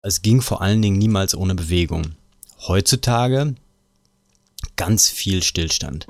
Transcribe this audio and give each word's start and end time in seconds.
Es 0.00 0.22
ging 0.22 0.42
vor 0.42 0.62
allen 0.62 0.80
Dingen 0.80 0.96
niemals 0.96 1.34
ohne 1.34 1.56
Bewegung. 1.56 2.12
Heutzutage 2.68 3.56
ganz 4.76 5.08
viel 5.08 5.42
Stillstand. 5.42 6.06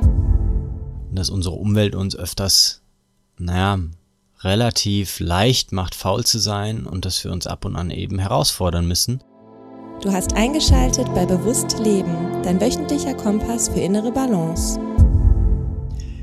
Dass 1.11 1.31
unsere 1.31 1.55
Umwelt 1.55 1.95
uns 1.95 2.15
öfters, 2.15 2.83
naja, 3.39 3.79
relativ 4.41 5.21
leicht 5.21 5.73
macht, 5.73 5.95
faul 5.95 6.23
zu 6.27 6.39
sein 6.39 6.85
und 6.85 7.07
dass 7.07 7.25
wir 7.25 7.33
uns 7.33 7.47
ab 7.47 7.65
und 7.65 7.77
an 7.77 7.91
eben 7.91 8.19
herausfordern 8.19 8.87
müssen. 8.87 9.23
Du 10.03 10.13
hast 10.13 10.35
eingeschaltet 10.35 11.07
bei 11.15 11.25
Bewusst 11.25 11.79
Leben, 11.79 12.43
dein 12.43 12.61
wöchentlicher 12.61 13.15
Kompass 13.15 13.71
für 13.71 13.81
innere 13.81 14.13
Balance. 14.13 14.79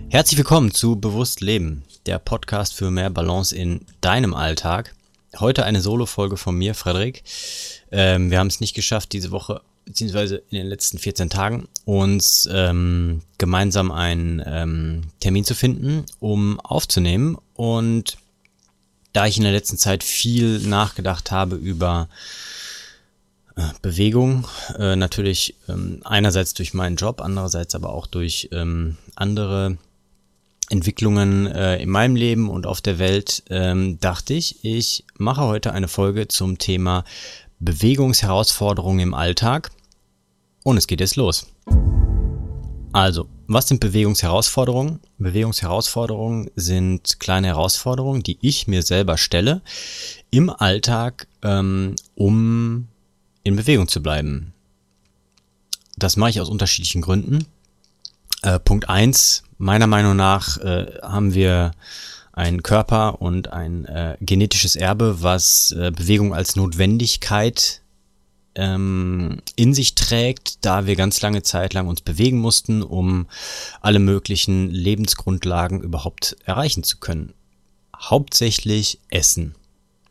Herzlich 0.09 0.38
willkommen 0.38 0.71
zu 0.71 0.97
Bewusst 0.97 1.41
Leben, 1.41 1.82
der 2.05 2.20
Podcast 2.20 2.75
für 2.75 2.91
mehr 2.91 3.09
Balance 3.09 3.55
in 3.55 3.82
deinem 4.02 4.36
Alltag 4.36 4.93
heute 5.39 5.65
eine 5.65 5.81
Solo-Folge 5.81 6.38
von 6.38 6.55
mir, 6.55 6.75
Frederik. 6.75 7.23
Ähm, 7.91 8.31
wir 8.31 8.39
haben 8.39 8.47
es 8.47 8.59
nicht 8.59 8.73
geschafft, 8.73 9.13
diese 9.13 9.31
Woche, 9.31 9.61
beziehungsweise 9.86 10.43
in 10.50 10.57
den 10.57 10.68
letzten 10.68 10.97
14 10.97 11.29
Tagen, 11.29 11.68
uns 11.86 12.47
ähm, 12.51 13.21
gemeinsam 13.37 13.91
einen 13.91 14.41
ähm, 14.46 15.01
Termin 15.19 15.46
zu 15.46 15.55
finden, 15.55 16.05
um 16.19 16.60
aufzunehmen. 16.60 17.37
Und 17.54 18.18
da 19.13 19.25
ich 19.25 19.37
in 19.37 19.43
der 19.43 19.54
letzten 19.54 19.77
Zeit 19.77 20.04
viel 20.04 20.60
nachgedacht 20.60 21.32
habe 21.32 21.55
über 21.55 22.10
äh, 23.55 23.61
Bewegung, 23.82 24.47
äh, 24.77 24.96
natürlich 24.96 25.55
ähm, 25.69 26.02
einerseits 26.04 26.54
durch 26.54 26.74
meinen 26.74 26.97
Job, 26.97 27.21
andererseits 27.21 27.75
aber 27.75 27.93
auch 27.93 28.07
durch 28.07 28.49
ähm, 28.52 28.97
andere 29.15 29.77
Entwicklungen 30.69 31.47
äh, 31.47 31.78
in 31.78 31.89
meinem 31.89 32.16
Leben 32.16 32.50
und 32.50 32.66
auf 32.66 32.81
der 32.81 33.00
Welt 33.00 33.44
ähm, 33.50 34.00
dachte 34.00 34.33
ich, 34.33 34.64
ich 34.64 35.05
mache 35.17 35.41
heute 35.41 35.73
eine 35.73 35.88
Folge 35.88 36.28
zum 36.28 36.58
Thema 36.58 37.03
Bewegungsherausforderungen 37.59 39.00
im 39.00 39.14
Alltag. 39.14 39.72
Und 40.64 40.78
es 40.78 40.88
geht 40.88 41.00
jetzt 41.00 41.16
los. 41.16 41.47
Also, 42.91 43.27
was 43.47 43.67
sind 43.67 43.81
Bewegungsherausforderungen? 43.81 44.99
Bewegungsherausforderungen 45.17 46.49
sind 46.55 47.19
kleine 47.19 47.47
Herausforderungen, 47.47 48.23
die 48.23 48.38
ich 48.41 48.67
mir 48.67 48.81
selber 48.81 49.17
stelle 49.17 49.61
im 50.31 50.49
Alltag, 50.49 51.27
ähm, 51.43 51.95
um 52.16 52.88
in 53.43 53.55
Bewegung 53.55 53.88
zu 53.88 54.02
bleiben. 54.02 54.53
Das 55.97 56.17
mache 56.17 56.31
ich 56.31 56.41
aus 56.41 56.49
unterschiedlichen 56.49 57.02
Gründen. 57.02 57.45
Äh, 58.45 58.59
Punkt 58.59 58.89
eins 58.89 59.41
meiner 59.57 59.88
Meinung 59.88 60.15
nach 60.15 60.57
äh, 60.59 60.99
haben 61.01 61.33
wir 61.33 61.71
einen 62.31 62.61
Körper 62.61 63.19
und 63.19 63.52
ein 63.52 63.85
äh, 63.85 64.17
genetisches 64.21 64.75
Erbe, 64.75 65.23
was 65.23 65.71
äh, 65.71 65.89
Bewegung 65.89 66.31
als 66.35 66.55
Notwendigkeit 66.55 67.81
ähm, 68.53 69.41
in 69.55 69.73
sich 69.73 69.95
trägt, 69.95 70.63
da 70.63 70.85
wir 70.85 70.95
ganz 70.95 71.21
lange 71.21 71.41
Zeit 71.41 71.73
lang 71.73 71.87
uns 71.87 72.02
bewegen 72.02 72.37
mussten, 72.37 72.83
um 72.83 73.25
alle 73.81 73.97
möglichen 73.97 74.69
Lebensgrundlagen 74.69 75.81
überhaupt 75.81 76.37
erreichen 76.45 76.83
zu 76.83 76.99
können. 76.99 77.33
Hauptsächlich 77.99 78.99
Essen. 79.09 79.55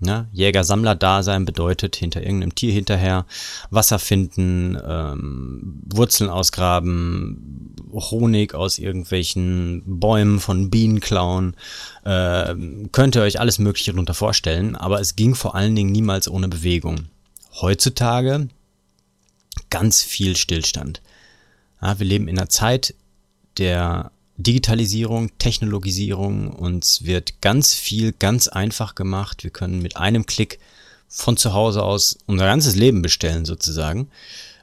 Ne? 0.05 0.28
Jäger-Sammler-Dasein 0.33 1.44
bedeutet 1.44 1.97
hinter 1.97 2.22
irgendeinem 2.22 2.55
Tier 2.55 2.72
hinterher 2.72 3.24
Wasser 3.70 3.98
finden, 3.98 4.78
ähm, 4.86 5.80
Wurzeln 5.86 6.28
ausgraben, 6.28 7.74
Honig 7.92 8.55
aus 8.55 8.78
irgendwelchen 8.78 9.82
Bäumen 9.86 10.41
von 10.41 10.69
Bienen 10.69 11.00
klauen. 11.00 11.56
Äh, 12.05 12.55
könnt 12.92 13.16
ihr 13.16 13.22
euch 13.22 13.41
alles 13.41 13.58
Mögliche 13.58 13.92
darunter 13.92 14.14
vorstellen, 14.14 14.77
aber 14.77 15.00
es 15.00 15.16
ging 15.16 15.34
vor 15.34 15.55
allen 15.55 15.75
Dingen 15.75 15.92
niemals 15.92 16.28
ohne 16.28 16.48
Bewegung. 16.48 17.06
Heutzutage 17.60 18.48
ganz 19.70 20.02
viel 20.02 20.36
Stillstand. 20.36 21.00
Ja, 21.80 21.98
wir 21.98 22.06
leben 22.06 22.28
in 22.28 22.38
einer 22.38 22.48
Zeit 22.48 22.94
der 23.58 24.10
Digitalisierung, 24.36 25.30
Technologisierung. 25.38 26.50
Uns 26.53 27.04
wird 27.04 27.41
ganz 27.41 27.75
viel 27.75 28.12
ganz 28.12 28.48
einfach 28.48 28.94
gemacht. 28.94 29.44
Wir 29.44 29.50
können 29.50 29.81
mit 29.81 29.97
einem 29.97 30.26
Klick 30.26 30.59
von 31.09 31.36
zu 31.36 31.53
Hause 31.53 31.82
aus 31.82 32.19
unser 32.26 32.47
ganzes 32.47 32.75
Leben 32.75 33.03
bestellen 33.03 33.44
sozusagen. 33.44 34.09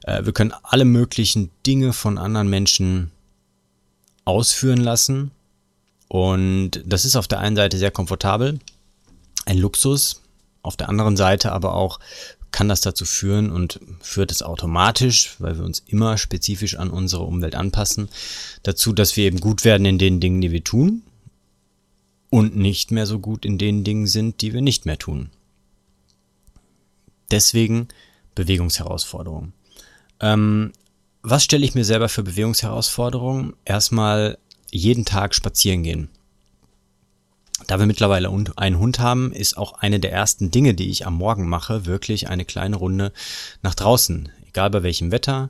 Äh, 0.03 0.25
wir 0.25 0.33
können 0.33 0.53
alle 0.63 0.85
möglichen 0.85 1.49
Dinge 1.65 1.93
von 1.93 2.17
anderen 2.17 2.49
Menschen 2.49 3.11
ausführen 4.25 4.81
lassen. 4.81 5.31
Und 6.07 6.83
das 6.85 7.05
ist 7.05 7.15
auf 7.15 7.27
der 7.27 7.39
einen 7.39 7.55
Seite 7.55 7.77
sehr 7.77 7.91
komfortabel, 7.91 8.59
ein 9.45 9.57
Luxus, 9.57 10.21
auf 10.61 10.75
der 10.75 10.89
anderen 10.89 11.15
Seite 11.15 11.53
aber 11.53 11.73
auch 11.73 11.99
kann 12.51 12.67
das 12.67 12.81
dazu 12.81 13.05
führen 13.05 13.49
und 13.49 13.79
führt 14.01 14.31
es 14.31 14.43
automatisch, 14.43 15.35
weil 15.39 15.57
wir 15.57 15.65
uns 15.65 15.83
immer 15.87 16.17
spezifisch 16.17 16.75
an 16.75 16.89
unsere 16.89 17.23
Umwelt 17.23 17.55
anpassen, 17.55 18.09
dazu, 18.63 18.93
dass 18.93 19.15
wir 19.15 19.25
eben 19.25 19.39
gut 19.39 19.63
werden 19.63 19.85
in 19.85 19.97
den 19.97 20.19
Dingen, 20.19 20.41
die 20.41 20.51
wir 20.51 20.63
tun 20.63 21.03
und 22.29 22.55
nicht 22.55 22.91
mehr 22.91 23.05
so 23.05 23.19
gut 23.19 23.45
in 23.45 23.57
den 23.57 23.83
Dingen 23.83 24.07
sind, 24.07 24.41
die 24.41 24.53
wir 24.53 24.61
nicht 24.61 24.85
mehr 24.85 24.97
tun. 24.97 25.29
Deswegen 27.31 27.87
Bewegungsherausforderungen. 28.35 29.53
Ähm, 30.19 30.73
was 31.21 31.43
stelle 31.43 31.65
ich 31.65 31.75
mir 31.75 31.85
selber 31.85 32.09
für 32.09 32.23
Bewegungsherausforderungen? 32.23 33.53
Erstmal 33.63 34.37
jeden 34.71 35.05
Tag 35.05 35.35
spazieren 35.35 35.83
gehen. 35.83 36.09
Da 37.67 37.79
wir 37.79 37.85
mittlerweile 37.85 38.29
einen 38.55 38.79
Hund 38.79 38.99
haben, 38.99 39.31
ist 39.31 39.57
auch 39.57 39.73
eine 39.73 39.99
der 39.99 40.11
ersten 40.11 40.51
Dinge, 40.51 40.73
die 40.73 40.89
ich 40.89 41.05
am 41.05 41.15
Morgen 41.15 41.47
mache, 41.47 41.85
wirklich 41.85 42.29
eine 42.29 42.45
kleine 42.45 42.75
Runde 42.75 43.11
nach 43.61 43.75
draußen. 43.75 44.29
Egal 44.47 44.69
bei 44.69 44.83
welchem 44.83 45.11
Wetter, 45.11 45.49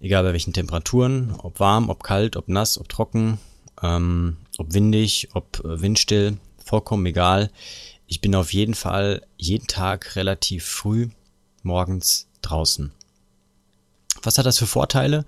egal 0.00 0.24
bei 0.24 0.32
welchen 0.32 0.52
Temperaturen, 0.52 1.34
ob 1.38 1.60
warm, 1.60 1.88
ob 1.88 2.02
kalt, 2.02 2.36
ob 2.36 2.48
nass, 2.48 2.78
ob 2.78 2.88
trocken, 2.88 3.38
ähm, 3.82 4.36
ob 4.58 4.74
windig, 4.74 5.28
ob 5.34 5.60
äh, 5.64 5.80
windstill, 5.80 6.36
vollkommen 6.64 7.06
egal. 7.06 7.50
Ich 8.06 8.20
bin 8.20 8.34
auf 8.34 8.52
jeden 8.52 8.74
Fall 8.74 9.22
jeden 9.36 9.66
Tag 9.66 10.16
relativ 10.16 10.64
früh 10.64 11.08
morgens 11.62 12.28
draußen. 12.42 12.92
Was 14.22 14.38
hat 14.38 14.46
das 14.46 14.58
für 14.58 14.66
Vorteile? 14.66 15.24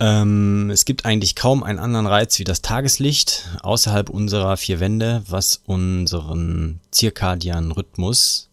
Ähm, 0.00 0.70
es 0.70 0.84
gibt 0.84 1.04
eigentlich 1.04 1.36
kaum 1.36 1.62
einen 1.62 1.78
anderen 1.78 2.06
Reiz 2.06 2.38
wie 2.38 2.44
das 2.44 2.62
Tageslicht 2.62 3.48
außerhalb 3.62 4.10
unserer 4.10 4.56
vier 4.56 4.80
Wände, 4.80 5.22
was 5.28 5.62
unseren 5.66 6.80
zirkadianen 6.90 7.70
Rhythmus 7.70 8.50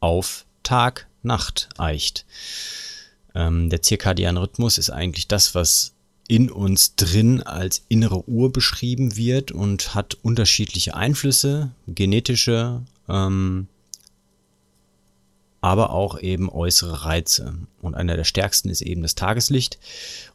auf 0.00 0.44
Tag-Nacht 0.62 1.70
eicht. 1.78 2.26
Ähm, 3.34 3.70
der 3.70 3.82
zirkadiane 3.82 4.40
Rhythmus 4.40 4.78
ist 4.78 4.90
eigentlich 4.90 5.28
das, 5.28 5.54
was 5.54 5.92
in 6.28 6.50
uns 6.50 6.96
drin 6.96 7.42
als 7.42 7.84
innere 7.88 8.28
Uhr 8.28 8.52
beschrieben 8.52 9.16
wird 9.16 9.52
und 9.52 9.94
hat 9.94 10.14
unterschiedliche 10.22 10.94
Einflüsse, 10.94 11.70
genetische, 11.86 12.82
ähm, 13.08 13.68
aber 15.66 15.90
auch 15.90 16.20
eben 16.20 16.48
äußere 16.48 17.04
Reize. 17.04 17.54
Und 17.82 17.96
einer 17.96 18.16
der 18.16 18.22
stärksten 18.22 18.68
ist 18.68 18.82
eben 18.82 19.02
das 19.02 19.16
Tageslicht. 19.16 19.78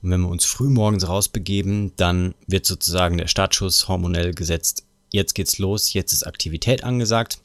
Und 0.01 0.11
wenn 0.11 0.21
wir 0.21 0.27
uns 0.27 0.43
früh 0.43 0.67
morgens 0.67 1.07
rausbegeben, 1.07 1.93
dann 1.95 2.35
wird 2.47 2.65
sozusagen 2.65 3.17
der 3.17 3.27
Startschuss 3.27 3.87
hormonell 3.87 4.33
gesetzt. 4.33 4.83
Jetzt 5.09 5.33
geht's 5.33 5.57
los, 5.57 5.93
jetzt 5.93 6.11
ist 6.11 6.27
Aktivität 6.27 6.83
angesagt. 6.83 7.39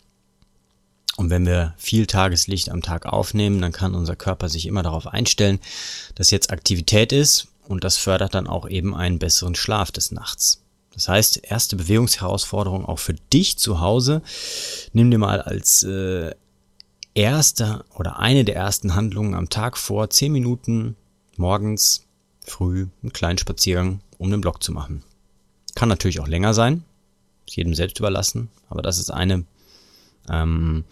Und 1.16 1.30
wenn 1.30 1.46
wir 1.46 1.74
viel 1.78 2.06
Tageslicht 2.06 2.70
am 2.70 2.82
Tag 2.82 3.06
aufnehmen, 3.06 3.60
dann 3.60 3.72
kann 3.72 3.94
unser 3.94 4.16
Körper 4.16 4.48
sich 4.48 4.66
immer 4.66 4.82
darauf 4.82 5.06
einstellen, 5.06 5.60
dass 6.16 6.32
jetzt 6.32 6.50
Aktivität 6.50 7.12
ist 7.12 7.48
und 7.68 7.84
das 7.84 7.96
fördert 7.96 8.34
dann 8.34 8.48
auch 8.48 8.68
eben 8.68 8.94
einen 8.94 9.18
besseren 9.20 9.54
Schlaf 9.54 9.92
des 9.92 10.10
Nachts. 10.10 10.60
Das 10.92 11.08
heißt, 11.08 11.40
erste 11.44 11.76
Bewegungsherausforderung 11.76 12.84
auch 12.84 12.98
für 12.98 13.14
dich 13.14 13.58
zu 13.58 13.80
Hause. 13.80 14.22
Nimm 14.92 15.10
dir 15.10 15.18
mal 15.18 15.40
als 15.40 15.84
äh, 15.84 16.32
erste 17.16 17.84
oder 17.94 18.18
eine 18.18 18.44
der 18.44 18.56
ersten 18.56 18.94
Handlungen 18.94 19.34
am 19.34 19.48
Tag 19.48 19.78
vor, 19.78 20.10
zehn 20.10 20.32
Minuten 20.32 20.96
morgens 21.36 22.06
früh 22.44 22.86
einen 23.02 23.12
kleinen 23.12 23.38
Spaziergang 23.38 24.00
um 24.18 24.30
den 24.30 24.40
Block 24.40 24.62
zu 24.62 24.72
machen. 24.72 25.02
Kann 25.74 25.88
natürlich 25.88 26.20
auch 26.20 26.28
länger 26.28 26.54
sein, 26.54 26.84
ist 27.46 27.56
jedem 27.56 27.74
selbst 27.74 27.98
überlassen, 27.98 28.50
aber 28.68 28.82
das 28.82 28.98
ist 28.98 29.10
eine 29.10 29.44
ähm, 30.30 30.84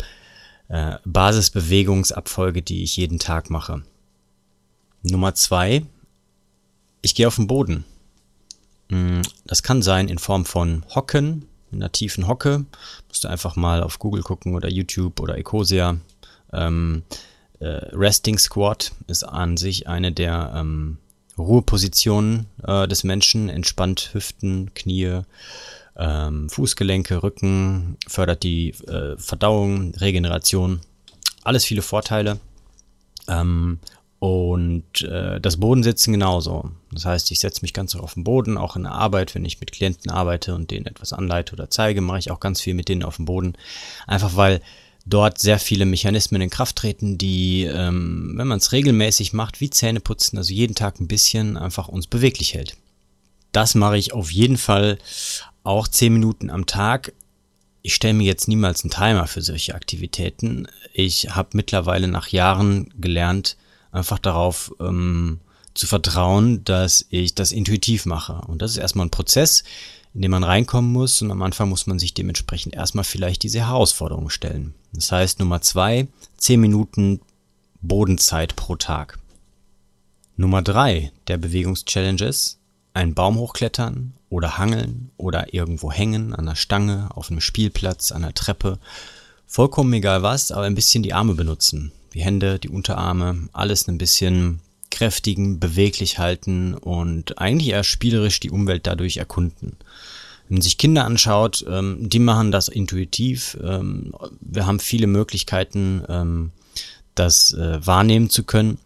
äh, 0.69 0.97
Basisbewegungsabfolge, 1.05 2.63
die 2.63 2.83
ich 2.83 2.97
jeden 2.97 3.19
Tag 3.19 3.51
mache. 3.51 3.83
Nummer 5.03 5.35
zwei, 5.35 5.85
ich 7.03 7.15
gehe 7.15 7.29
auf 7.29 7.37
den 7.37 7.47
Boden. 7.47 7.85
Mm, 8.89 9.21
das 9.47 9.63
kann 9.63 9.83
sein 9.83 10.09
in 10.09 10.19
Form 10.19 10.45
von 10.45 10.85
Hocken, 10.95 11.47
in 11.71 11.83
einer 11.83 11.93
tiefen 11.93 12.29
Hocke. 12.29 12.65
Musst 13.09 13.25
du 13.25 13.29
einfach 13.29 13.57
mal 13.57 13.83
auf 13.83 13.99
Google 13.99 14.23
gucken 14.23 14.55
oder 14.55 14.71
YouTube 14.71 15.21
oder 15.21 15.37
Ecosia 15.37 15.99
ähm, 16.55 17.03
äh, 17.61 17.67
Resting 17.93 18.39
Squat 18.39 18.93
ist 19.07 19.25
an 19.25 19.57
sich 19.57 19.89
eine 19.89 20.13
der 20.13 20.53
ähm, 20.55 20.99
Ruhepositionen 21.39 22.47
äh, 22.63 22.87
des 22.87 23.05
Menschen, 23.05 23.49
entspannt 23.49 24.11
Hüften, 24.13 24.73
Knie, 24.75 25.23
ähm, 25.97 26.49
Fußgelenke, 26.51 27.23
Rücken, 27.23 27.97
fördert 28.07 28.43
die 28.43 28.71
äh, 28.71 29.17
Verdauung, 29.17 29.95
Regeneration. 29.95 30.81
Alles 31.43 31.65
viele 31.65 31.83
Vorteile. 31.83 32.39
Ähm, 33.29 33.79
und 34.19 35.03
äh, 35.03 35.39
das 35.39 35.59
Bodensitzen 35.59 36.13
genauso. 36.13 36.71
Das 36.91 37.05
heißt, 37.05 37.31
ich 37.31 37.41
setze 37.41 37.61
mich 37.61 37.75
ganz 37.75 37.95
auf 37.95 38.15
den 38.15 38.25
Boden, 38.25 38.57
auch 38.57 38.75
in 38.75 38.85
der 38.85 38.93
Arbeit, 38.93 39.35
wenn 39.35 39.45
ich 39.45 39.61
mit 39.61 39.71
Klienten 39.71 40.11
arbeite 40.11 40.55
und 40.55 40.71
denen 40.71 40.87
etwas 40.87 41.13
anleite 41.13 41.53
oder 41.53 41.69
zeige, 41.69 42.01
mache 42.01 42.21
ich 42.21 42.31
auch 42.31 42.41
ganz 42.41 42.63
viel 42.63 42.73
mit 42.73 42.89
denen 42.89 43.03
auf 43.03 43.17
dem 43.17 43.27
Boden. 43.27 43.55
Einfach 44.07 44.35
weil 44.35 44.63
dort 45.07 45.39
sehr 45.39 45.59
viele 45.59 45.85
Mechanismen 45.85 46.41
in 46.41 46.51
Kraft 46.51 46.77
treten, 46.77 47.19
die, 47.19 47.65
ähm, 47.65 48.35
wenn 48.37 48.47
man 48.47 48.59
es 48.59 48.73
regelmäßig 48.73 49.33
macht, 49.33 49.61
wie 49.61 49.71
Zähne 49.71 50.01
putzen, 50.01 50.39
also 50.39 50.53
jeden 50.53 50.75
Tag 50.75 51.01
ein 51.01 51.09
bisschen, 51.09 51.57
einfach 51.57 51.89
uns 51.89 52.07
beweglich 52.07 52.55
hält. 52.55 52.77
Das 53.53 53.75
mache 53.75 53.99
ich 53.99 54.13
auf 54.13 54.31
jeden 54.31 54.57
Fall 54.57 54.99
auch 55.63 55.89
zehn 55.89 56.13
Minuten 56.13 56.51
am 56.51 56.67
Tag. 56.67 57.13
Ich 57.83 57.95
stelle 57.95 58.15
mir 58.15 58.25
jetzt 58.25 58.49
niemals 58.49 58.83
einen 58.83 58.91
Timer 58.91 59.27
für 59.27 59.43
solche 59.43 59.75
Aktivitäten. 59.75 60.69
Ich 60.93 61.35
habe 61.35 61.51
mittlerweile 61.53 62.09
nach 62.09 62.29
Jahren 62.29 62.93
gelernt, 62.99 63.57
einfach 63.93 64.19
darauf 64.19 64.75
ähm, 64.81 65.39
zu 65.75 65.87
vertrauen, 65.87 66.65
dass 66.65 67.07
ich 67.11 67.35
das 67.35 67.53
intuitiv 67.53 68.07
mache. 68.07 68.41
Und 68.47 68.63
das 68.63 68.73
ist 68.73 68.79
erstmal 68.79 69.07
ein 69.07 69.11
Prozess, 69.11 69.65
in 70.15 70.23
dem 70.23 70.31
man 70.31 70.45
reinkommen 70.45 70.93
muss 70.93 71.21
und 71.23 71.31
am 71.31 71.43
Anfang 71.43 71.69
muss 71.69 71.87
man 71.87 71.99
sich 71.99 72.15
dementsprechend 72.15 72.75
erstmal 72.75 73.05
vielleicht 73.05 73.43
diese 73.43 73.61
Herausforderung 73.61 74.31
stellen. 74.31 74.75
Das 74.93 75.11
heißt 75.11 75.41
Nummer 75.41 75.61
zwei, 75.61 76.07
zehn 76.37 76.61
Minuten 76.61 77.21
Bodenzeit 77.83 78.57
pro 78.57 78.77
Tag. 78.77 79.19
Nummer 80.37 80.63
drei 80.63 81.13
der 81.29 81.37
Bewegungschallenges, 81.37 82.59
einen 82.95 83.15
Baum 83.15 83.37
hochklettern 83.37 84.15
oder 84.31 84.57
hangeln 84.57 85.11
oder 85.17 85.53
irgendwo 85.53 85.93
hängen, 85.93 86.35
an 86.35 86.47
der 86.47 86.55
Stange, 86.55 87.09
auf 87.15 87.31
einem 87.31 87.41
Spielplatz, 87.41 88.13
an 88.13 88.23
der 88.23 88.35
Treppe. 88.35 88.79
Vollkommen 89.47 89.93
egal 89.93 90.23
was, 90.23 90.53
aber 90.53 90.65
ein 90.65 90.75
bisschen 90.75 91.03
die 91.03 91.13
Arme 91.13 91.35
benutzen 91.35 91.93
die 92.15 92.23
Hände, 92.23 92.59
die 92.59 92.69
Unterarme, 92.69 93.49
alles 93.53 93.89
ein 93.89 93.99
bisschen 93.99 94.61
kräftigen, 94.95 95.59
beweglich 95.59 96.19
halten 96.19 96.75
und 96.75 97.39
eigentlich 97.39 97.71
eher 97.71 97.85
spielerisch 97.85 98.41
die 98.41 98.51
Umwelt 98.51 98.87
dadurch 98.87 99.17
erkunden. 99.17 99.77
Wenn 100.49 100.57
man 100.57 100.63
sich 100.63 100.79
Kinder 100.79 101.05
anschaut, 101.05 101.65
ähm, 101.69 102.09
die 102.09 102.19
machen 102.19 102.53
das 102.53 102.69
intuitiv. 102.69 103.59
Ähm, 103.63 104.15
wir 104.41 104.67
haben 104.67 104.79
viele 104.79 105.07
Möglichkeiten, 105.07 106.03
ähm, 106.09 106.53
das 107.15 107.53
äh, 107.53 107.85
wahrnehmen 107.85 108.31
zu 108.31 108.45
können. 108.45 108.79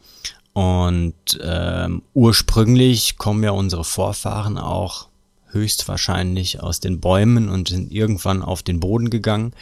Und 0.53 1.39
ähm, 1.43 2.03
ursprünglich 2.15 3.19
kommen 3.19 3.45
ja 3.45 3.51
unsere 3.51 3.85
Vorfahren 3.85 4.59
auch 4.59 5.09
höchstwahrscheinlich 5.51 6.61
aus 6.61 6.81
den 6.81 7.01
Bäumen 7.01 7.49
und 7.49 7.69
sind 7.69 7.93
irgendwann 7.93 8.43
auf 8.43 8.63
den 8.63 8.81
Boden 8.81 9.11
gegangen. 9.11 9.53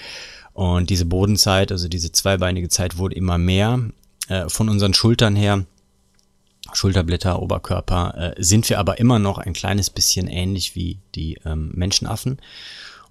Und 0.53 0.91
diese 0.91 1.05
Bodenzeit, 1.05 1.71
also 1.71 1.89
diese 1.89 2.13
zweibeinige 2.13 2.69
Zeit 2.69 2.99
wurde 2.99 3.17
immer 3.17 3.37
mehr. 3.37 3.81
Äh, 4.29 4.49
von 4.49 4.69
unseren 4.69 4.95
Schultern 4.95 5.37
her, 5.37 5.65
Schulterblätter, 6.76 7.40
Oberkörper, 7.40 8.34
äh, 8.37 8.43
sind 8.43 8.69
wir 8.69 8.78
aber 8.78 8.99
immer 8.99 9.19
noch 9.19 9.38
ein 9.38 9.52
kleines 9.52 9.90
bisschen 9.90 10.28
ähnlich 10.28 10.75
wie 10.75 10.99
die 11.14 11.38
ähm, 11.44 11.73
Menschenaffen 11.75 12.38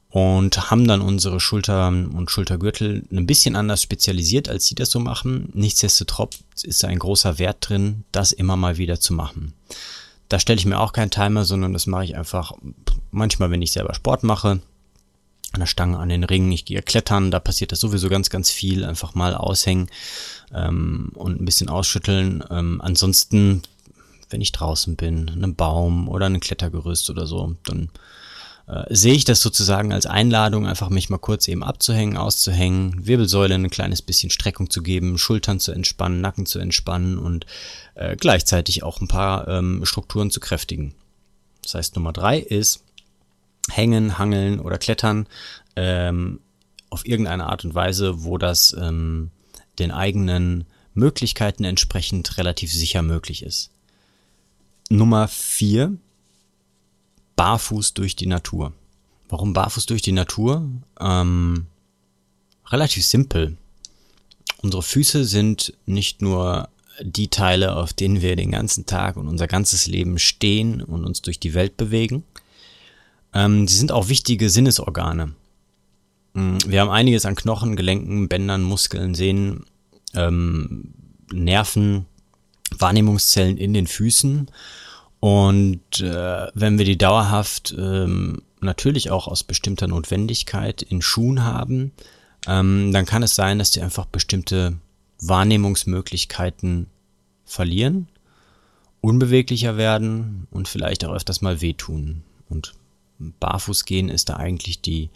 und 0.09 0.71
haben 0.71 0.87
dann 0.87 1.01
unsere 1.01 1.39
Schulter 1.39 1.87
und 1.87 2.31
Schultergürtel 2.31 3.03
ein 3.11 3.25
bisschen 3.25 3.55
anders 3.55 3.81
spezialisiert, 3.81 4.47
als 4.47 4.67
sie 4.67 4.75
das 4.75 4.89
so 4.91 4.99
machen. 4.99 5.49
Nichtsdestotrotz 5.53 6.37
ist 6.63 6.83
da 6.83 6.87
ein 6.87 6.99
großer 6.99 7.39
Wert 7.39 7.67
drin, 7.67 8.05
das 8.11 8.31
immer 8.31 8.55
mal 8.55 8.77
wieder 8.77 8.99
zu 8.99 9.13
machen. 9.13 9.53
Da 10.29 10.39
stelle 10.39 10.59
ich 10.59 10.65
mir 10.65 10.79
auch 10.79 10.93
keinen 10.93 11.11
Timer, 11.11 11.43
sondern 11.43 11.73
das 11.73 11.87
mache 11.87 12.05
ich 12.05 12.15
einfach 12.15 12.53
manchmal, 13.11 13.51
wenn 13.51 13.61
ich 13.61 13.71
selber 13.71 13.93
Sport 13.93 14.23
mache, 14.23 14.61
an 15.55 15.61
der 15.61 15.67
Stange, 15.67 15.97
an 15.97 16.09
den 16.09 16.23
Ringen, 16.23 16.51
ich 16.51 16.65
gehe 16.65 16.81
klettern, 16.81 17.31
da 17.31 17.39
passiert 17.39 17.71
das 17.71 17.79
sowieso 17.79 18.09
ganz, 18.09 18.29
ganz 18.29 18.51
viel. 18.51 18.85
Einfach 18.85 19.15
mal 19.15 19.33
aushängen 19.33 19.89
ähm, 20.53 21.11
und 21.15 21.41
ein 21.41 21.45
bisschen 21.45 21.69
ausschütteln. 21.69 22.43
Ähm, 22.49 22.81
ansonsten, 22.81 23.63
wenn 24.29 24.41
ich 24.41 24.51
draußen 24.51 24.95
bin, 24.95 25.29
einem 25.29 25.55
Baum 25.55 26.07
oder 26.07 26.27
ein 26.27 26.39
Klettergerüst 26.39 27.09
oder 27.09 27.25
so, 27.25 27.55
dann 27.63 27.89
äh, 28.67 28.93
sehe 28.93 29.13
ich 29.13 29.25
das 29.25 29.41
sozusagen 29.41 29.93
als 29.93 30.05
Einladung, 30.05 30.65
einfach 30.65 30.89
mich 30.89 31.09
mal 31.09 31.17
kurz 31.17 31.47
eben 31.47 31.63
abzuhängen, 31.63 32.17
auszuhängen, 32.17 33.05
Wirbelsäule 33.05 33.55
ein 33.55 33.69
kleines 33.69 34.01
bisschen 34.01 34.29
Streckung 34.29 34.69
zu 34.69 34.81
geben, 34.81 35.17
Schultern 35.17 35.59
zu 35.59 35.71
entspannen, 35.71 36.21
Nacken 36.21 36.45
zu 36.45 36.59
entspannen 36.59 37.17
und 37.17 37.45
äh, 37.95 38.15
gleichzeitig 38.15 38.83
auch 38.83 39.01
ein 39.01 39.07
paar 39.07 39.47
ähm, 39.47 39.85
Strukturen 39.85 40.31
zu 40.31 40.39
kräftigen. 40.39 40.93
Das 41.61 41.75
heißt, 41.75 41.95
Nummer 41.95 42.13
drei 42.13 42.39
ist, 42.39 42.84
hängen, 43.69 44.17
hangeln 44.17 44.59
oder 44.59 44.77
klettern 44.77 45.27
ähm, 45.75 46.39
auf 46.89 47.05
irgendeine 47.05 47.45
Art 47.47 47.65
und 47.65 47.75
Weise, 47.75 48.23
wo 48.23 48.37
das 48.37 48.75
ähm, 48.79 49.31
den 49.79 49.91
eigenen 49.91 50.65
Möglichkeiten 50.93 51.63
entsprechend 51.63 52.37
relativ 52.37 52.71
sicher 52.71 53.01
möglich 53.01 53.43
ist. 53.43 53.71
Nummer 54.89 55.27
vier, 55.27 55.97
barfuß 57.35 57.93
durch 57.93 58.15
die 58.15 58.27
Natur. 58.27 58.73
Warum 59.27 59.53
barfuß 59.53 59.87
durch 59.87 60.01
die 60.01 60.11
Natur? 60.11 60.69
Ähm, 60.99 61.65
relativ 62.67 63.05
simpel. 63.05 63.57
Unsere 64.61 64.83
Füße 64.83 65.25
sind 65.25 65.73
nicht 65.85 66.21
nur 66.21 66.69
die 67.01 67.27
Teile, 67.27 67.75
auf 67.75 67.93
denen 67.93 68.21
wir 68.21 68.35
den 68.35 68.51
ganzen 68.51 68.85
Tag 68.85 69.17
und 69.17 69.27
unser 69.27 69.47
ganzes 69.47 69.87
Leben 69.87 70.17
stehen 70.17 70.81
und 70.81 71.03
uns 71.03 71.21
durch 71.21 71.39
die 71.39 71.53
Welt 71.53 71.75
bewegen, 71.75 72.23
ähm, 73.35 73.67
sie 73.67 73.77
sind 73.77 73.91
auch 73.91 74.07
wichtige 74.07 74.49
Sinnesorgane. 74.49 75.33
Mm, 76.33 76.57
wir 76.65 76.81
haben 76.81 76.89
einiges 76.89 77.25
an 77.25 77.35
Knochen, 77.35 77.75
Gelenken, 77.75 78.29
Bändern, 78.29 78.63
Muskeln, 78.63 79.13
Sehnen, 79.13 79.65
ähm, 80.13 80.93
Nerven, 81.31 82.05
Wahrnehmungszellen 82.77 83.57
in 83.57 83.73
den 83.73 83.87
Füßen. 83.87 84.47
Und 85.19 85.99
äh, 85.99 86.47
wenn 86.53 86.77
wir 86.77 86.85
die 86.85 86.97
dauerhaft 86.97 87.75
ähm, 87.77 88.41
natürlich 88.61 89.11
auch 89.11 89.27
aus 89.27 89.43
bestimmter 89.43 89.87
Notwendigkeit 89.87 90.81
in 90.81 91.01
Schuhen 91.01 91.43
haben, 91.43 91.91
ähm, 92.47 92.91
dann 92.93 93.05
kann 93.05 93.23
es 93.23 93.35
sein, 93.35 93.59
dass 93.59 93.71
die 93.71 93.81
einfach 93.81 94.05
bestimmte 94.05 94.77
Wahrnehmungsmöglichkeiten 95.21 96.87
verlieren, 97.43 98.07
unbeweglicher 99.01 99.77
werden 99.77 100.47
und 100.51 100.67
vielleicht 100.67 101.03
auch 101.05 101.13
öfters 101.13 101.41
mal 101.41 101.61
wehtun. 101.61 102.23
Und 102.49 102.73
Barfuß 103.19 103.85
gehen 103.85 104.09
ist 104.09 104.29
da 104.29 104.35
eigentlich 104.37 104.81
die 104.81 105.09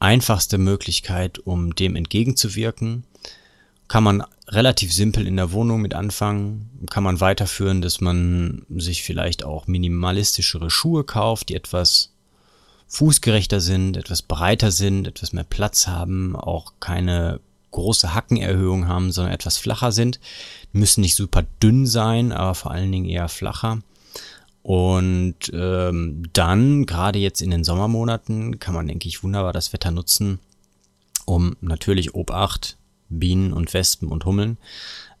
einfachste 0.00 0.58
Möglichkeit, 0.58 1.38
um 1.38 1.74
dem 1.74 1.96
entgegenzuwirken. 1.96 3.04
Kann 3.88 4.04
man 4.04 4.24
relativ 4.48 4.92
simpel 4.92 5.26
in 5.26 5.36
der 5.36 5.52
Wohnung 5.52 5.80
mit 5.80 5.94
anfangen, 5.94 6.70
kann 6.90 7.04
man 7.04 7.20
weiterführen, 7.20 7.80
dass 7.80 8.00
man 8.00 8.64
sich 8.68 9.02
vielleicht 9.02 9.44
auch 9.44 9.66
minimalistischere 9.66 10.70
Schuhe 10.70 11.04
kauft, 11.04 11.48
die 11.48 11.54
etwas 11.54 12.12
fußgerechter 12.86 13.60
sind, 13.60 13.96
etwas 13.96 14.22
breiter 14.22 14.70
sind, 14.70 15.06
etwas 15.06 15.32
mehr 15.32 15.44
Platz 15.44 15.86
haben, 15.86 16.36
auch 16.36 16.74
keine 16.80 17.40
große 17.70 18.14
Hackenerhöhung 18.14 18.88
haben, 18.88 19.12
sondern 19.12 19.34
etwas 19.34 19.58
flacher 19.58 19.92
sind. 19.92 20.20
Die 20.72 20.78
müssen 20.78 21.02
nicht 21.02 21.14
super 21.14 21.44
dünn 21.62 21.86
sein, 21.86 22.32
aber 22.32 22.54
vor 22.54 22.70
allen 22.70 22.90
Dingen 22.90 23.04
eher 23.04 23.28
flacher. 23.28 23.80
Und 24.68 25.50
ähm, 25.54 26.24
dann, 26.34 26.84
gerade 26.84 27.18
jetzt 27.18 27.40
in 27.40 27.50
den 27.50 27.64
Sommermonaten, 27.64 28.58
kann 28.58 28.74
man, 28.74 28.86
denke 28.86 29.08
ich, 29.08 29.22
wunderbar 29.22 29.54
das 29.54 29.72
Wetter 29.72 29.90
nutzen, 29.90 30.40
um 31.24 31.56
natürlich 31.62 32.14
Obacht, 32.14 32.76
Bienen 33.08 33.54
und 33.54 33.72
Wespen 33.72 34.10
und 34.10 34.26
Hummeln, 34.26 34.58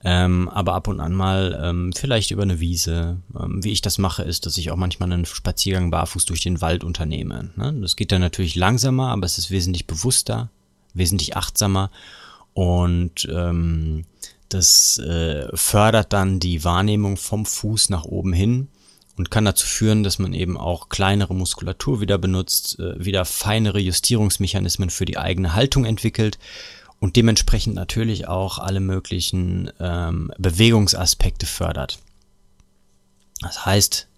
ähm, 0.04 0.50
aber 0.50 0.74
ab 0.74 0.86
und 0.86 1.00
an 1.00 1.14
mal 1.14 1.58
ähm, 1.64 1.94
vielleicht 1.96 2.30
über 2.30 2.42
eine 2.42 2.60
Wiese. 2.60 3.22
Ähm, 3.40 3.64
wie 3.64 3.72
ich 3.72 3.80
das 3.80 3.96
mache, 3.96 4.22
ist, 4.22 4.44
dass 4.44 4.58
ich 4.58 4.70
auch 4.70 4.76
manchmal 4.76 5.10
einen 5.10 5.24
Spaziergang 5.24 5.90
barfuß 5.90 6.26
durch 6.26 6.42
den 6.42 6.60
Wald 6.60 6.84
unternehme. 6.84 7.48
Ne? 7.56 7.74
Das 7.80 7.96
geht 7.96 8.12
dann 8.12 8.20
natürlich 8.20 8.54
langsamer, 8.54 9.12
aber 9.12 9.24
es 9.24 9.38
ist 9.38 9.50
wesentlich 9.50 9.86
bewusster, 9.86 10.50
wesentlich 10.92 11.38
achtsamer 11.38 11.90
und 12.52 13.26
ähm, 13.32 14.04
das 14.50 14.98
äh, 14.98 15.48
fördert 15.56 16.12
dann 16.12 16.38
die 16.38 16.64
Wahrnehmung 16.64 17.16
vom 17.16 17.46
Fuß 17.46 17.88
nach 17.88 18.04
oben 18.04 18.34
hin 18.34 18.68
und 19.18 19.32
kann 19.32 19.44
dazu 19.44 19.66
führen, 19.66 20.04
dass 20.04 20.20
man 20.20 20.32
eben 20.32 20.56
auch 20.56 20.88
kleinere 20.88 21.34
Muskulatur 21.34 22.00
wieder 22.00 22.18
benutzt, 22.18 22.78
äh, 22.78 23.04
wieder 23.04 23.24
feinere 23.24 23.80
Justierungsmechanismen 23.80 24.90
für 24.90 25.04
die 25.04 25.18
eigene 25.18 25.54
Haltung 25.54 25.84
entwickelt 25.84 26.38
und 27.00 27.16
dementsprechend 27.16 27.74
natürlich 27.74 28.28
auch 28.28 28.58
alle 28.58 28.80
möglichen 28.80 29.70
ähm, 29.80 30.32
Bewegungsaspekte 30.38 31.46
fördert. 31.46 31.98
Das 33.40 33.66
heißt, 33.66 34.08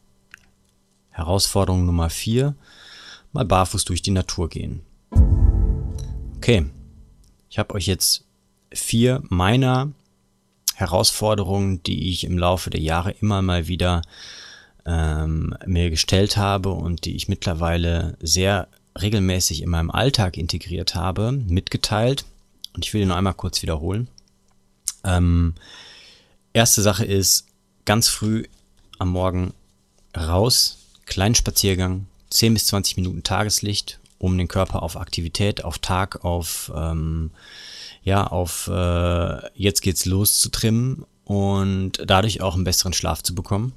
Herausforderung 1.09 1.87
Nummer 1.87 2.11
vier, 2.11 2.55
mal 3.33 3.45
barfuß 3.45 3.87
durch 3.87 4.03
die 4.03 4.11
Natur 4.11 4.51
gehen. 4.51 4.83
Okay, 6.37 6.67
ich 7.49 7.59
habe 7.59 7.75
euch 7.75 7.87
jetzt 7.87 8.25
vier 8.73 9.23
meiner 9.29 9.93
Herausforderungen, 10.75 11.83
die 11.83 12.11
ich 12.11 12.25
im 12.25 12.39
Laufe 12.39 12.71
der 12.71 12.81
Jahre 12.81 13.13
immer 13.13 13.43
mal 13.43 13.67
wieder 13.67 14.03
ähm, 14.87 15.55
mir 15.67 15.91
gestellt 15.91 16.37
habe 16.37 16.71
und 16.71 17.05
die 17.05 17.17
ich 17.17 17.29
mittlerweile 17.29 18.17
sehr 18.21 18.69
regelmäßig 19.01 19.63
in 19.63 19.71
meinem 19.71 19.91
Alltag 19.91 20.37
integriert 20.37 20.95
habe, 20.95 21.33
mitgeteilt. 21.33 22.25
Und 22.75 22.85
ich 22.85 22.93
will 22.95 23.03
ihn 23.03 23.09
noch 23.09 23.17
einmal 23.17 23.35
kurz 23.35 23.63
wiederholen. 23.63 24.09
Ähm, 25.05 25.55
Erste 26.53 26.83
Sache 26.83 27.05
ist, 27.05 27.47
ganz 27.85 28.09
früh 28.09 28.45
am 28.99 29.11
Morgen 29.11 29.55
raus, 30.17 30.79
kleinen 31.07 31.37
Spaziergang, 31.37 32.07
10 32.31 32.55
bis 32.55 32.67
20 32.67 32.97
Minuten 32.97 33.23
Tageslicht, 33.23 34.01
um 34.19 34.37
den 34.37 34.49
Körper 34.49 34.83
auf 34.83 34.97
Aktivität, 34.97 35.65
auf 35.65 35.79
Tag, 35.79 36.25
auf, 36.25 36.73
ähm, 36.75 37.31
ja, 38.03 38.27
auf 38.27 38.67
äh, 38.67 39.51
jetzt 39.55 39.83
geht's 39.83 40.07
los 40.07 40.41
zu 40.41 40.49
trimmen 40.49 41.07
und 41.25 42.03
dadurch 42.05 42.41
auch 42.41 42.57
einen 42.57 42.65
besseren 42.65 42.93
Schlaf 42.93 43.23
zu 43.23 43.35
bekommen. 43.35 43.73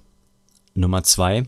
Nummer 0.75 1.03
zwei, 1.03 1.45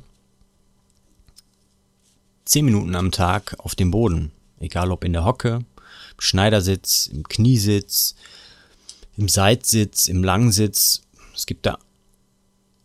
10 2.46 2.65
Minuten 2.65 2.96
am 2.96 3.12
Tag 3.12 3.55
auf 3.58 3.74
dem 3.74 3.91
Boden, 3.91 4.32
egal 4.60 4.91
ob 4.91 5.03
in 5.03 5.13
der 5.13 5.25
Hocke, 5.25 5.55
im 5.55 6.20
Schneidersitz, 6.20 7.08
im 7.08 7.24
Kniesitz, 7.24 8.15
im 9.17 9.27
Seitsitz, 9.27 10.08
im 10.08 10.24
Langsitz. 10.24 11.01
Es 11.34 11.46
gibt 11.46 11.65
da 11.65 11.79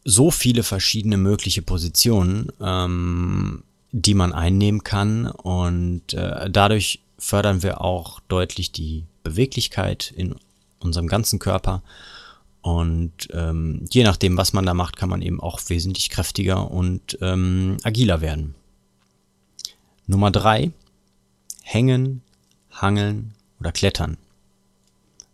so 0.05 0.31
viele 0.31 0.63
verschiedene 0.63 1.19
mögliche 1.19 1.63
Positionen, 1.63 2.51
ähm, 2.61 3.63
die 3.93 4.15
man 4.15 4.33
einnehmen 4.33 4.83
kann. 4.83 5.27
Und 5.27 6.15
äh, 6.15 6.49
dadurch 6.51 7.01
fördern 7.19 7.63
wir 7.63 7.83
auch 7.83 8.21
deutlich 8.29 8.73
die 8.73 9.05
Beweglichkeit 9.23 10.13
in 10.17 10.37
unserem 10.79 11.07
ganzen 11.07 11.39
Körper 11.39 11.83
und 12.63 13.29
ähm, 13.33 13.87
je 13.91 14.05
nachdem, 14.05 14.37
was 14.37 14.53
man 14.53 14.67
da 14.67 14.75
macht, 14.75 14.97
kann 14.97 15.09
man 15.09 15.23
eben 15.23 15.41
auch 15.41 15.61
wesentlich 15.69 16.11
kräftiger 16.11 16.71
und 16.71 17.19
ähm, 17.21 17.79
agiler 17.83 18.21
werden. 18.21 18.55
Nummer 20.07 20.31
drei: 20.31 20.73
Hängen, 21.63 22.23
Hangeln 22.71 23.33
oder 23.61 23.73
Klettern. 23.73 24.19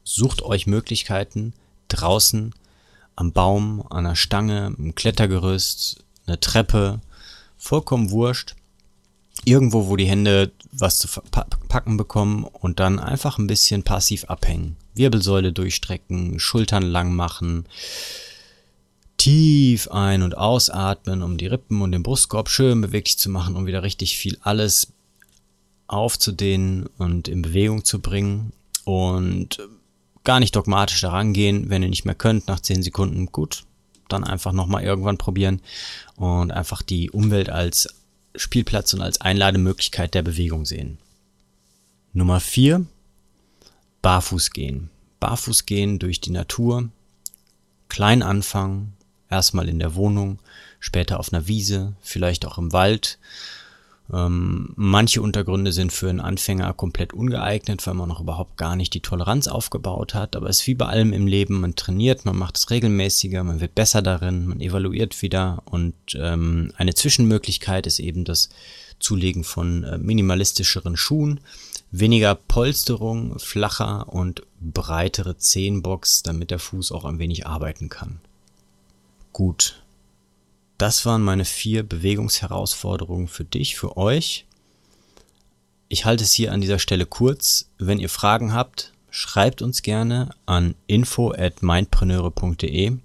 Sucht 0.05 0.43
euch 0.43 0.67
Möglichkeiten 0.67 1.53
draußen 1.89 2.55
am 3.17 3.33
Baum, 3.33 3.85
an 3.91 4.05
der 4.05 4.15
Stange, 4.15 4.75
im 4.79 4.95
Klettergerüst, 4.95 6.05
eine 6.27 6.39
Treppe, 6.39 7.01
vollkommen 7.57 8.11
wurscht. 8.11 8.55
Irgendwo, 9.45 9.89
wo 9.89 9.97
die 9.97 10.07
Hände 10.07 10.53
was 10.73 10.99
zu 10.99 11.09
packen 11.31 11.97
bekommen 11.97 12.45
und 12.45 12.81
dann 12.81 12.99
einfach 12.99 13.39
ein 13.39 13.47
bisschen 13.47 13.83
passiv 13.83 14.25
abhängen. 14.25 14.77
Wirbelsäule 14.97 15.53
durchstrecken, 15.53 16.39
Schultern 16.39 16.83
lang 16.83 17.15
machen, 17.15 17.67
tief 19.17 19.89
ein- 19.89 20.23
und 20.23 20.37
ausatmen, 20.37 21.23
um 21.23 21.37
die 21.37 21.47
Rippen 21.47 21.83
und 21.83 21.93
den 21.93 22.03
Brustkorb 22.03 22.49
schön 22.49 22.81
beweglich 22.81 23.19
zu 23.19 23.31
machen, 23.31 23.57
um 23.57 23.67
wieder 23.67 23.83
richtig 23.83 24.17
viel 24.17 24.39
alles 24.43 24.93
aufzudehnen 25.87 26.87
und 26.99 27.29
in 27.29 27.43
Bewegung 27.43 27.85
zu 27.85 28.01
bringen. 28.01 28.53
Und 28.85 29.59
gar 30.27 30.41
nicht 30.41 30.55
dogmatisch 30.55 31.01
daran 31.01 31.33
gehen. 31.33 31.71
Wenn 31.71 31.83
ihr 31.83 31.89
nicht 31.89 32.05
mehr 32.05 32.15
könnt, 32.15 32.49
nach 32.49 32.61
10 32.61 32.83
Sekunden, 32.83 33.27
gut, 33.27 33.65
dann 34.09 34.25
einfach 34.25 34.53
nochmal 34.53 34.83
irgendwann 34.83 35.19
probieren 35.19 35.63
und 36.17 36.51
einfach 36.51 36.83
die 36.83 37.11
Umwelt 37.11 37.49
als 37.49 37.89
Spielplatz 38.35 38.93
und 38.93 39.01
als 39.01 39.21
Einlademöglichkeit 39.21 40.13
der 40.15 40.23
Bewegung 40.23 40.67
sehen. 40.67 40.99
Nummer 42.13 42.41
4, 42.41 42.85
barfuß 44.03 44.51
gehen. 44.51 44.91
Barfuß 45.21 45.67
gehen 45.67 45.99
durch 45.99 46.21
die 46.21 46.31
Natur, 46.31 46.89
klein 47.89 48.23
anfangen, 48.23 48.95
erstmal 49.31 49.69
in 49.69 49.79
der 49.79 49.95
Wohnung, 49.95 50.39
später 50.79 51.19
auf 51.19 51.33
einer 51.33 51.49
Wiese, 51.49 51.95
vielleicht 52.01 52.47
auch 52.47 52.59
im 52.59 52.73
Wald 52.73 53.19
ähm, 54.13 54.73
manche 54.77 55.21
Untergründe 55.21 55.73
sind 55.73 55.93
für 55.93 56.09
einen 56.09 56.21
Anfänger 56.21 56.73
komplett 56.75 57.13
ungeeignet, 57.13 57.85
weil 57.87 57.95
man 57.95 58.09
noch 58.09 58.21
überhaupt 58.21 58.57
gar 58.57 58.77
nicht 58.77 58.95
die 58.95 59.01
Toleranz 59.01 59.49
aufgebaut 59.49 60.15
hat. 60.15 60.37
Aber 60.37 60.49
es 60.49 60.61
ist 60.61 60.67
wie 60.67 60.75
bei 60.75 60.87
allem 60.87 61.13
im 61.13 61.27
Leben, 61.27 61.61
man 61.61 61.75
trainiert, 61.75 62.25
man 62.25 62.37
macht 62.37 62.57
es 62.57 62.71
regelmäßiger, 62.71 63.43
man 63.43 63.61
wird 63.61 63.75
besser 63.75 64.03
darin, 64.03 64.47
man 64.47 64.61
evaluiert 64.61 65.23
wieder. 65.23 65.63
Und 65.65 65.95
ähm, 66.15 66.73
eine 66.77 66.95
Zwischenmöglichkeit 66.95 67.87
ist 67.87 67.99
eben 67.99 68.25
das 68.25 68.49
Zulegen 69.01 69.43
von 69.43 69.83
äh, 69.83 69.99
minimalistischeren 69.99 70.97
Schuhen, 70.97 71.41
weniger 71.91 72.35
Polsterung, 72.35 73.39
flacher 73.39 74.13
und 74.13 74.43
breitere 74.61 75.37
Zehenbox, 75.37 76.23
damit 76.23 76.51
der 76.51 76.59
Fuß 76.59 76.93
auch 76.93 77.05
ein 77.05 77.19
wenig 77.19 77.47
arbeiten 77.47 77.89
kann. 77.89 78.21
Gut, 79.33 79.83
das 80.79 81.07
waren 81.07 81.23
meine 81.23 81.45
vier 81.45 81.83
Bewegungsherausforderungen 81.83 83.29
für 83.29 83.45
dich, 83.45 83.77
für 83.77 83.97
euch. 83.97 84.47
Ich 85.89 86.05
halte 86.05 86.25
es 86.25 86.33
hier 86.33 86.53
an 86.53 86.61
dieser 86.61 86.79
Stelle 86.79 87.07
kurz. 87.07 87.71
Wenn 87.79 88.01
ihr 88.01 88.09
Fragen 88.09 88.53
habt, 88.53 88.93
schreibt 89.11 89.63
uns 89.63 89.83
gerne 89.83 90.31
an 90.45 90.75
info 90.87 91.33
at 91.33 91.63
mindpreneure.de. 91.63 92.99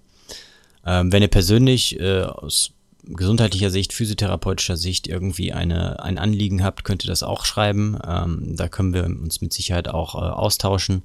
Ähm, 0.83 1.11
wenn 1.11 1.21
ihr 1.21 1.27
persönlich 1.27 1.99
äh, 1.99 2.23
aus 2.23 2.71
gesundheitlicher 3.03 3.69
Sicht, 3.69 3.93
physiotherapeutischer 3.93 4.77
Sicht 4.77 5.07
irgendwie 5.07 5.53
eine, 5.53 6.03
ein 6.03 6.17
Anliegen 6.17 6.63
habt, 6.63 6.83
könnt 6.83 7.03
ihr 7.03 7.09
das 7.09 7.23
auch 7.23 7.45
schreiben. 7.45 7.97
Ähm, 8.05 8.55
da 8.55 8.67
können 8.67 8.93
wir 8.93 9.05
uns 9.05 9.41
mit 9.41 9.53
Sicherheit 9.53 9.87
auch 9.87 10.15
äh, 10.15 10.17
austauschen. 10.17 11.03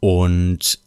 Und 0.00 0.78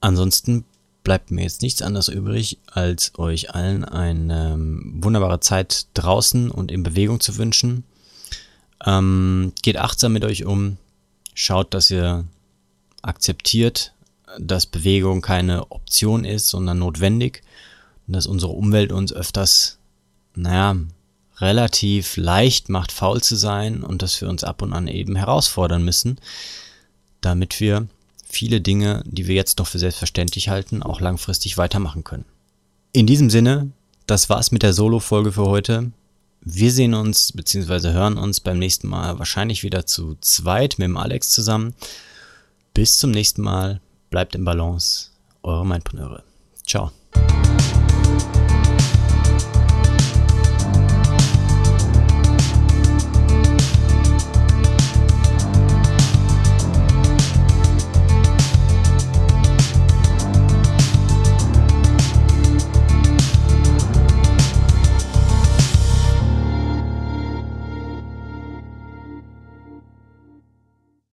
ansonsten 0.00 0.64
bleibt 1.02 1.30
mir 1.30 1.42
jetzt 1.42 1.62
nichts 1.62 1.82
anderes 1.82 2.08
übrig, 2.08 2.58
als 2.66 3.18
euch 3.18 3.54
allen 3.54 3.84
eine 3.84 4.52
ähm, 4.54 4.98
wunderbare 5.02 5.40
Zeit 5.40 5.86
draußen 5.94 6.50
und 6.50 6.70
in 6.70 6.82
Bewegung 6.82 7.20
zu 7.20 7.36
wünschen. 7.36 7.84
Ähm, 8.84 9.52
geht 9.62 9.76
achtsam 9.76 10.12
mit 10.12 10.24
euch 10.24 10.44
um. 10.44 10.76
Schaut, 11.34 11.74
dass 11.74 11.90
ihr 11.90 12.24
akzeptiert, 13.02 13.92
dass 14.38 14.66
Bewegung 14.66 15.22
keine 15.22 15.70
Option 15.70 16.24
ist, 16.24 16.48
sondern 16.48 16.78
notwendig. 16.78 17.42
Und 18.10 18.14
dass 18.14 18.26
unsere 18.26 18.50
Umwelt 18.50 18.90
uns 18.90 19.12
öfters, 19.12 19.78
naja, 20.34 20.76
relativ 21.36 22.16
leicht 22.16 22.68
macht, 22.68 22.90
faul 22.90 23.22
zu 23.22 23.36
sein 23.36 23.84
und 23.84 24.02
dass 24.02 24.20
wir 24.20 24.28
uns 24.28 24.42
ab 24.42 24.62
und 24.62 24.72
an 24.72 24.88
eben 24.88 25.14
herausfordern 25.14 25.84
müssen, 25.84 26.18
damit 27.20 27.60
wir 27.60 27.86
viele 28.28 28.60
Dinge, 28.60 29.04
die 29.06 29.28
wir 29.28 29.36
jetzt 29.36 29.60
noch 29.60 29.68
für 29.68 29.78
selbstverständlich 29.78 30.48
halten, 30.48 30.82
auch 30.82 31.00
langfristig 31.00 31.56
weitermachen 31.56 32.02
können. 32.02 32.24
In 32.90 33.06
diesem 33.06 33.30
Sinne, 33.30 33.70
das 34.08 34.28
war's 34.28 34.50
mit 34.50 34.64
der 34.64 34.72
Solo-Folge 34.72 35.30
für 35.30 35.46
heute. 35.46 35.92
Wir 36.40 36.72
sehen 36.72 36.94
uns 36.94 37.30
bzw. 37.30 37.92
hören 37.92 38.18
uns 38.18 38.40
beim 38.40 38.58
nächsten 38.58 38.88
Mal 38.88 39.20
wahrscheinlich 39.20 39.62
wieder 39.62 39.86
zu 39.86 40.16
zweit 40.20 40.80
mit 40.80 40.86
dem 40.86 40.96
Alex 40.96 41.30
zusammen. 41.30 41.74
Bis 42.74 42.98
zum 42.98 43.12
nächsten 43.12 43.42
Mal. 43.42 43.80
Bleibt 44.10 44.34
im 44.34 44.44
Balance. 44.44 45.10
Eure 45.44 45.64
Mindpreneure. 45.64 46.24
Ciao. 46.66 46.90
thank 48.18 48.66
you 48.66 48.69